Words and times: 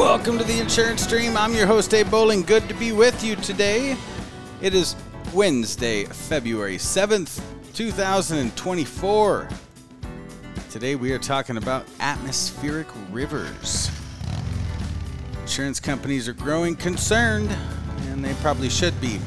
Welcome 0.00 0.38
to 0.38 0.44
the 0.44 0.58
Insurance 0.58 1.06
Dream. 1.06 1.36
I'm 1.36 1.52
your 1.52 1.66
host, 1.66 1.92
Abe 1.92 2.10
Bowling. 2.10 2.40
Good 2.40 2.66
to 2.70 2.74
be 2.74 2.90
with 2.90 3.22
you 3.22 3.36
today. 3.36 3.98
It 4.62 4.72
is 4.72 4.96
Wednesday, 5.34 6.04
February 6.06 6.78
7th, 6.78 7.42
2024. 7.74 9.48
Today 10.70 10.94
we 10.96 11.12
are 11.12 11.18
talking 11.18 11.58
about 11.58 11.86
atmospheric 12.00 12.86
rivers. 13.10 13.90
Insurance 15.42 15.78
companies 15.78 16.26
are 16.28 16.32
growing 16.32 16.76
concerned, 16.76 17.54
and 18.06 18.24
they 18.24 18.32
probably 18.40 18.70
should 18.70 18.98
be. 19.02 19.20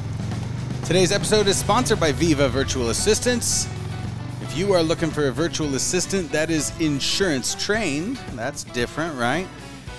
Today's 0.86 1.12
episode 1.12 1.46
is 1.46 1.56
sponsored 1.56 2.00
by 2.00 2.12
Viva 2.12 2.50
Virtual 2.50 2.90
Assistants. 2.90 3.68
If 4.42 4.58
you 4.58 4.74
are 4.74 4.82
looking 4.82 5.12
for 5.12 5.28
a 5.28 5.32
virtual 5.32 5.76
assistant 5.76 6.32
that 6.32 6.50
is 6.50 6.74
insurance 6.82 7.54
trained, 7.64 8.18
that's 8.34 8.64
different, 8.64 9.16
right? 9.20 9.48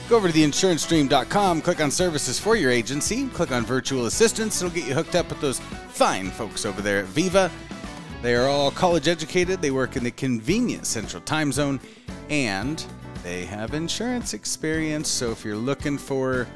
Go 0.06 0.16
over 0.16 0.30
to 0.30 0.34
theinsurancedream.com, 0.34 1.62
click 1.62 1.80
on 1.80 1.90
services 1.90 2.38
for 2.38 2.56
your 2.56 2.70
agency, 2.70 3.26
click 3.28 3.50
on 3.50 3.64
virtual 3.64 4.04
assistants. 4.04 4.60
It'll 4.60 4.74
get 4.74 4.86
you 4.86 4.92
hooked 4.92 5.14
up 5.14 5.30
with 5.30 5.40
those 5.40 5.60
fine 5.60 6.30
folks 6.30 6.66
over 6.66 6.82
there 6.82 6.98
at 6.98 7.06
Viva. 7.06 7.50
They 8.20 8.34
are 8.34 8.46
all 8.46 8.70
college 8.70 9.08
educated, 9.08 9.62
they 9.62 9.70
work 9.70 9.96
in 9.96 10.04
the 10.04 10.10
convenient 10.10 10.84
central 10.84 11.22
time 11.22 11.52
zone, 11.52 11.80
and 12.28 12.84
they 13.22 13.46
have 13.46 13.72
insurance 13.72 14.34
experience. 14.34 15.08
So 15.08 15.30
if 15.30 15.42
you're 15.42 15.56
looking 15.56 15.96
for 15.96 16.46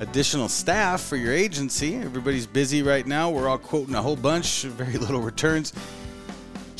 additional 0.00 0.48
staff 0.48 1.02
for 1.02 1.14
your 1.14 1.32
agency, 1.32 1.94
everybody's 1.94 2.48
busy 2.48 2.82
right 2.82 3.06
now. 3.06 3.30
We're 3.30 3.48
all 3.48 3.58
quoting 3.58 3.94
a 3.94 4.02
whole 4.02 4.16
bunch, 4.16 4.64
very 4.64 4.98
little 4.98 5.20
returns. 5.20 5.72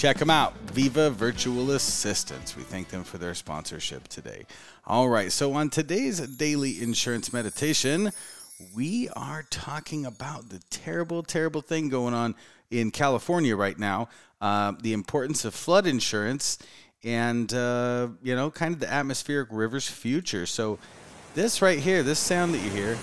Check 0.03 0.19
them 0.19 0.31
out. 0.31 0.53
Viva 0.72 1.11
Virtual 1.11 1.70
Assistants. 1.70 2.56
We 2.56 2.64
thank 2.64 2.89
them 2.89 3.05
for 3.05 3.19
their 3.19 3.34
sponsorship 3.34 4.08
today. 4.08 4.47
All 4.84 5.08
right, 5.08 5.31
so 5.31 5.53
on 5.53 5.70
today's 5.70 6.19
daily 6.19 6.83
insurance 6.83 7.33
meditation, 7.33 8.11
we 8.75 9.11
are 9.11 9.45
talking 9.48 10.05
about 10.05 10.48
the 10.48 10.58
terrible, 10.70 11.23
terrible 11.23 11.61
thing 11.61 11.89
going 11.89 12.14
on 12.14 12.34
in 12.73 12.91
California 12.91 13.55
right 13.55 13.78
now 13.78 14.08
uh, 14.41 14.73
the 14.83 14.92
importance 14.92 15.45
of 15.45 15.55
flood 15.55 15.86
insurance 15.86 16.58
and, 17.05 17.55
uh, 17.55 18.08
you 18.25 18.34
know, 18.34 18.50
kind 18.50 18.75
of 18.75 18.80
the 18.80 18.92
atmospheric 18.92 19.50
river's 19.53 19.86
future. 19.86 20.47
So, 20.47 20.80
this 21.36 21.62
right 21.62 21.78
here, 21.78 22.03
this 22.03 22.19
sound 22.19 22.55
that 22.55 22.58
you 22.64 22.70
hear, 22.70 22.98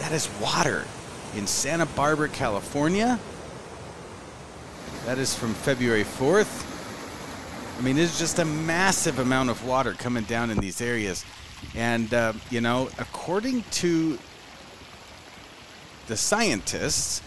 that 0.00 0.10
is 0.10 0.28
water 0.42 0.84
in 1.36 1.46
Santa 1.46 1.86
Barbara, 1.86 2.28
California. 2.28 3.20
That 5.06 5.18
is 5.18 5.34
from 5.34 5.54
February 5.54 6.04
4th. 6.04 6.70
I 7.78 7.82
mean, 7.82 7.96
there's 7.96 8.18
just 8.18 8.38
a 8.38 8.44
massive 8.44 9.18
amount 9.18 9.50
of 9.50 9.66
water 9.66 9.92
coming 9.92 10.24
down 10.24 10.50
in 10.50 10.58
these 10.58 10.80
areas. 10.80 11.24
And, 11.74 12.12
uh, 12.14 12.32
you 12.50 12.60
know, 12.60 12.88
according 12.98 13.64
to 13.72 14.18
the 16.06 16.16
scientists, 16.16 17.22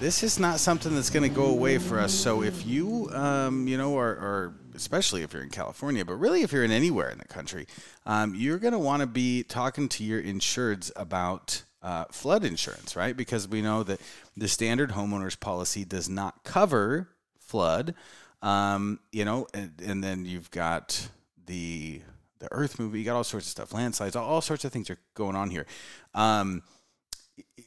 this 0.00 0.22
is 0.22 0.38
not 0.38 0.60
something 0.60 0.94
that's 0.94 1.10
going 1.10 1.28
to 1.28 1.34
go 1.34 1.46
away 1.46 1.78
for 1.78 1.98
us. 1.98 2.12
So 2.12 2.42
if 2.42 2.66
you, 2.66 3.10
um, 3.12 3.68
you 3.68 3.76
know, 3.76 3.96
are, 3.98 4.10
are, 4.10 4.54
especially 4.74 5.22
if 5.22 5.32
you're 5.32 5.42
in 5.42 5.50
California, 5.50 6.04
but 6.04 6.14
really 6.14 6.42
if 6.42 6.52
you're 6.52 6.64
in 6.64 6.70
anywhere 6.70 7.10
in 7.10 7.18
the 7.18 7.26
country, 7.26 7.66
um, 8.06 8.34
you're 8.34 8.58
going 8.58 8.72
to 8.72 8.78
want 8.78 9.00
to 9.00 9.06
be 9.06 9.42
talking 9.42 9.88
to 9.90 10.04
your 10.04 10.22
insureds 10.22 10.90
about 10.96 11.64
uh, 11.82 12.04
flood 12.10 12.44
insurance, 12.44 12.96
right? 12.96 13.16
Because 13.16 13.48
we 13.48 13.62
know 13.62 13.82
that 13.82 14.00
the 14.36 14.48
standard 14.48 14.90
homeowners 14.90 15.38
policy 15.38 15.84
does 15.84 16.08
not 16.08 16.44
cover 16.44 17.08
flood. 17.38 17.94
Um, 18.42 19.00
you 19.12 19.24
know, 19.24 19.46
and, 19.52 19.72
and, 19.84 20.02
then 20.02 20.24
you've 20.24 20.50
got 20.50 21.08
the 21.46 22.00
the 22.38 22.48
Earth 22.52 22.78
movie. 22.78 23.00
You 23.00 23.04
got 23.04 23.16
all 23.16 23.24
sorts 23.24 23.46
of 23.46 23.50
stuff, 23.50 23.74
landslides, 23.74 24.16
all, 24.16 24.26
all 24.26 24.40
sorts 24.40 24.64
of 24.64 24.72
things 24.72 24.88
are 24.88 24.98
going 25.14 25.36
on 25.36 25.50
here. 25.50 25.66
Um, 26.14 26.62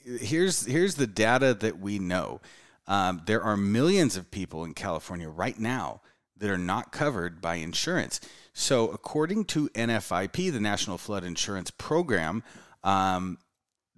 here's 0.03 0.65
here's 0.65 0.95
the 0.95 1.05
data 1.05 1.53
that 1.53 1.79
we 1.79 1.99
know. 1.99 2.41
Um, 2.87 3.21
there 3.27 3.41
are 3.41 3.55
millions 3.55 4.17
of 4.17 4.31
people 4.31 4.63
in 4.63 4.73
California 4.73 5.29
right 5.29 5.57
now 5.57 6.01
that 6.37 6.49
are 6.49 6.57
not 6.57 6.91
covered 6.91 7.39
by 7.39 7.55
insurance. 7.55 8.19
So, 8.53 8.89
according 8.89 9.45
to 9.45 9.69
NFIP, 9.69 10.51
the 10.51 10.59
National 10.59 10.97
Flood 10.97 11.23
Insurance 11.23 11.71
Program, 11.71 12.43
um, 12.83 13.37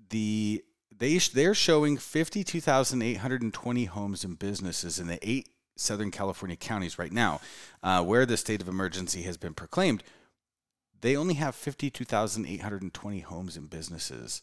the 0.09 0.63
they 0.97 1.17
they're 1.17 1.53
showing 1.53 1.97
52,820 1.97 3.85
homes 3.85 4.23
and 4.23 4.39
businesses 4.39 4.99
in 4.99 5.07
the 5.07 5.19
eight 5.27 5.49
Southern 5.75 6.11
California 6.11 6.55
counties 6.55 6.97
right 6.97 7.11
now, 7.11 7.41
uh, 7.83 8.03
where 8.03 8.25
the 8.25 8.37
state 8.37 8.61
of 8.61 8.67
emergency 8.67 9.23
has 9.23 9.37
been 9.37 9.53
proclaimed. 9.53 10.03
They 11.01 11.15
only 11.15 11.33
have 11.35 11.53
52,820 11.53 13.19
homes 13.19 13.57
and 13.57 13.69
businesses 13.69 14.41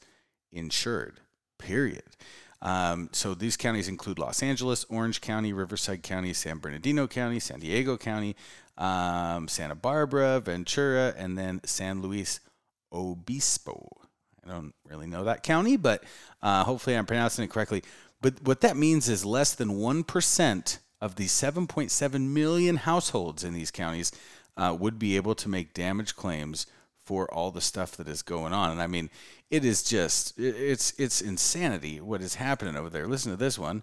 insured. 0.51 1.21
Period. 1.59 2.05
Um, 2.61 3.09
so 3.13 3.35
these 3.35 3.57
counties 3.57 3.89
include 3.89 4.19
Los 4.19 4.43
Angeles, 4.43 4.85
Orange 4.89 5.21
County, 5.21 5.53
Riverside 5.53 6.03
County, 6.03 6.33
San 6.33 6.59
Bernardino 6.59 7.09
County, 7.09 7.41
San 7.41 7.59
Diego 7.59 7.97
County, 7.97 8.37
um, 8.79 9.49
Santa 9.49 9.75
Barbara, 9.75 10.39
Ventura, 10.39 11.15
and 11.17 11.37
then 11.37 11.61
San 11.65 12.03
Luis 12.03 12.41
Obispo. 12.93 14.02
I 14.47 14.51
don't 14.51 14.75
really 14.89 15.07
know 15.07 15.25
that 15.25 15.43
county, 15.43 15.77
but 15.77 16.05
uh, 16.43 16.65
hopefully 16.65 16.97
I'm 16.97 17.07
pronouncing 17.07 17.45
it 17.45 17.51
correctly. 17.51 17.83
But 18.21 18.43
what 18.43 18.61
that 18.61 18.77
means 18.77 19.09
is 19.09 19.25
less 19.25 19.55
than 19.55 19.71
1% 19.71 20.79
of 21.01 21.17
the 21.17 21.27
7.7 21.27 22.21
million 22.29 22.77
households 22.77 23.45
in 23.45 23.53
these 23.55 23.71
counties 23.71 24.13
uh, 24.57 24.77
would 24.79 24.99
be 24.99 25.17
able 25.17 25.35
to 25.35 25.49
make 25.49 25.75
damage 25.75 26.15
claims 26.15 26.67
for 27.05 27.33
all 27.35 27.51
the 27.51 27.61
stuff 27.61 27.97
that 27.97 28.09
is 28.09 28.23
going 28.23 28.53
on. 28.53 28.71
And 28.71 28.81
I 28.81 28.87
mean, 28.87 29.11
it 29.51 29.65
is 29.65 29.83
just 29.83 30.39
it's 30.39 30.95
it's 30.99 31.21
insanity 31.21 32.01
what 32.01 32.23
is 32.23 32.37
happening 32.37 32.77
over 32.77 32.89
there. 32.89 33.07
Listen 33.07 33.33
to 33.33 33.37
this 33.37 33.59
one. 33.59 33.83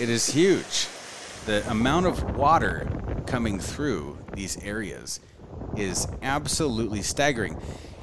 It 0.00 0.08
is 0.08 0.30
huge. 0.30 0.88
The 1.44 1.68
amount 1.70 2.06
of 2.06 2.36
water 2.36 2.88
coming 3.26 3.60
through 3.60 4.18
these 4.32 4.56
areas 4.64 5.20
is 5.76 6.06
absolutely 6.22 7.02
staggering. 7.02 7.56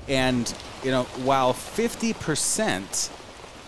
And, 0.07 0.53
you 0.83 0.91
know, 0.91 1.03
while 1.23 1.53
50% 1.53 3.09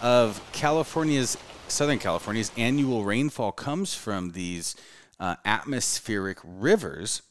of 0.01 0.41
California's, 0.51 1.37
Southern 1.67 1.99
California's 1.99 2.51
annual 2.57 3.03
rainfall 3.03 3.51
comes 3.51 3.93
from 3.93 4.31
these 4.31 4.75
uh, 5.19 5.35
atmospheric 5.45 6.39
rivers, 6.43 7.21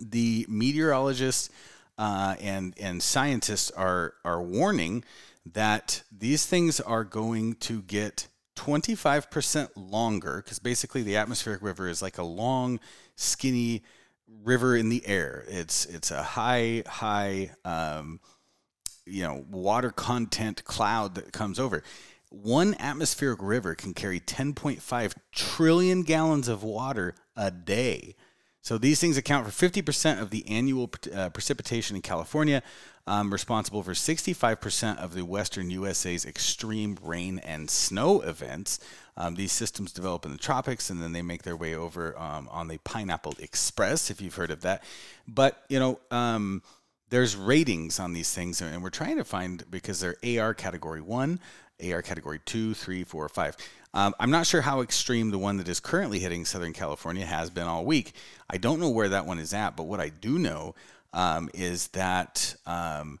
the 0.00 0.44
meteorologists 0.48 1.50
uh, 1.96 2.36
and, 2.40 2.74
and 2.78 3.02
scientists 3.02 3.70
are, 3.72 4.14
are 4.24 4.42
warning 4.42 5.02
that 5.46 6.02
these 6.16 6.46
things 6.46 6.80
are 6.80 7.04
going 7.04 7.54
to 7.54 7.82
get 7.82 8.28
25% 8.56 9.68
longer 9.76 10.42
because 10.44 10.58
basically 10.58 11.02
the 11.02 11.16
atmospheric 11.16 11.62
river 11.62 11.88
is 11.88 12.02
like 12.02 12.18
a 12.18 12.22
long, 12.22 12.80
skinny, 13.16 13.82
river 14.42 14.76
in 14.76 14.88
the 14.88 15.06
air. 15.06 15.44
It's 15.48 15.86
it's 15.86 16.10
a 16.10 16.22
high 16.22 16.82
high 16.86 17.52
um, 17.64 18.20
you 19.06 19.22
know 19.22 19.44
water 19.50 19.90
content 19.90 20.64
cloud 20.64 21.14
that 21.14 21.32
comes 21.32 21.58
over. 21.58 21.82
One 22.30 22.74
atmospheric 22.78 23.40
river 23.42 23.74
can 23.74 23.94
carry 23.94 24.20
10.5 24.20 25.14
trillion 25.32 26.02
gallons 26.02 26.46
of 26.46 26.62
water 26.62 27.14
a 27.34 27.50
day. 27.50 28.16
So 28.68 28.76
these 28.76 29.00
things 29.00 29.16
account 29.16 29.50
for 29.50 29.70
50% 29.70 30.20
of 30.20 30.28
the 30.28 30.46
annual 30.46 30.90
uh, 31.14 31.30
precipitation 31.30 31.96
in 31.96 32.02
California, 32.02 32.62
um, 33.06 33.32
responsible 33.32 33.82
for 33.82 33.92
65% 33.92 34.98
of 34.98 35.14
the 35.14 35.24
western 35.24 35.70
USA's 35.70 36.26
extreme 36.26 36.98
rain 37.02 37.38
and 37.38 37.70
snow 37.70 38.20
events. 38.20 38.78
Um, 39.16 39.36
these 39.36 39.52
systems 39.52 39.90
develop 39.90 40.26
in 40.26 40.32
the 40.32 40.36
tropics 40.36 40.90
and 40.90 41.00
then 41.02 41.12
they 41.12 41.22
make 41.22 41.44
their 41.44 41.56
way 41.56 41.74
over 41.74 42.14
um, 42.18 42.46
on 42.52 42.68
the 42.68 42.76
Pineapple 42.84 43.36
Express, 43.38 44.10
if 44.10 44.20
you've 44.20 44.34
heard 44.34 44.50
of 44.50 44.60
that. 44.60 44.84
But, 45.26 45.64
you 45.70 45.78
know, 45.78 45.98
um, 46.10 46.62
there's 47.08 47.36
ratings 47.36 47.98
on 47.98 48.12
these 48.12 48.34
things, 48.34 48.60
and 48.60 48.82
we're 48.82 48.90
trying 48.90 49.16
to 49.16 49.24
find 49.24 49.64
because 49.70 50.00
they're 50.00 50.18
AR 50.42 50.52
category 50.52 51.00
one, 51.00 51.40
AR 51.82 52.02
category 52.02 52.40
two, 52.44 52.74
three, 52.74 53.02
four, 53.02 53.26
five. 53.30 53.56
Um, 53.94 54.14
I'm 54.20 54.30
not 54.30 54.46
sure 54.46 54.60
how 54.60 54.82
extreme 54.82 55.30
the 55.30 55.38
one 55.38 55.56
that 55.56 55.68
is 55.68 55.80
currently 55.80 56.18
hitting 56.18 56.44
Southern 56.44 56.72
California 56.72 57.24
has 57.24 57.50
been 57.50 57.66
all 57.66 57.84
week. 57.84 58.12
I 58.50 58.58
don't 58.58 58.80
know 58.80 58.90
where 58.90 59.08
that 59.08 59.26
one 59.26 59.38
is 59.38 59.54
at, 59.54 59.76
but 59.76 59.84
what 59.84 60.00
I 60.00 60.10
do 60.10 60.38
know 60.38 60.74
um, 61.12 61.48
is 61.54 61.88
that 61.88 62.54
um, 62.66 63.18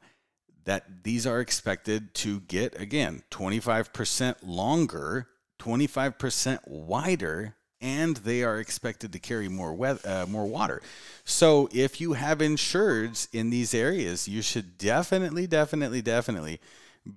that 0.64 1.02
these 1.02 1.26
are 1.26 1.40
expected 1.40 2.14
to 2.14 2.40
get 2.40 2.78
again 2.80 3.22
25% 3.30 4.36
longer 4.42 5.28
25% 5.58 6.66
wider 6.66 7.54
and 7.80 8.16
they 8.18 8.42
are 8.42 8.58
expected 8.58 9.12
to 9.12 9.18
carry 9.20 9.48
more 9.48 9.72
weather, 9.72 10.00
uh, 10.04 10.26
more 10.26 10.46
water. 10.46 10.82
So 11.24 11.68
if 11.72 12.00
you 12.00 12.14
have 12.14 12.38
insureds 12.38 13.28
in 13.32 13.50
these 13.50 13.72
areas, 13.72 14.26
you 14.26 14.42
should 14.42 14.78
definitely, 14.78 15.46
definitely, 15.46 16.02
definitely 16.02 16.60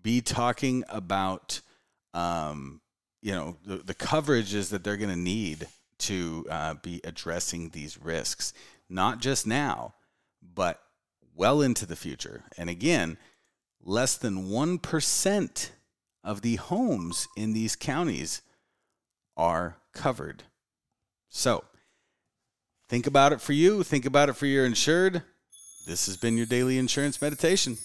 be 0.03 0.21
talking 0.21 0.83
about, 0.87 1.61
um, 2.13 2.81
you 3.21 3.33
know, 3.33 3.57
the, 3.65 3.77
the 3.77 3.95
coverages 3.95 4.69
that 4.69 4.83
they're 4.83 4.97
going 4.97 5.09
to 5.09 5.15
need 5.15 5.67
to 5.99 6.45
uh, 6.49 6.73
be 6.75 6.99
addressing 7.03 7.69
these 7.69 7.97
risks. 7.97 8.53
not 8.89 9.21
just 9.21 9.47
now, 9.47 9.93
but 10.41 10.81
well 11.35 11.61
into 11.61 11.85
the 11.85 11.95
future. 11.95 12.43
And 12.57 12.69
again, 12.69 13.17
less 13.83 14.17
than 14.17 14.49
1% 14.49 15.69
of 16.23 16.41
the 16.41 16.55
homes 16.55 17.27
in 17.37 17.53
these 17.53 17.75
counties 17.75 18.41
are 19.37 19.77
covered. 19.93 20.43
So, 21.29 21.63
think 22.89 23.07
about 23.07 23.31
it 23.31 23.41
for 23.41 23.53
you, 23.53 23.83
think 23.83 24.05
about 24.05 24.29
it 24.29 24.35
for 24.35 24.45
your 24.45 24.65
insured. 24.65 25.23
This 25.87 26.05
has 26.05 26.17
been 26.17 26.37
your 26.37 26.45
daily 26.45 26.77
insurance 26.77 27.21
meditation. 27.21 27.77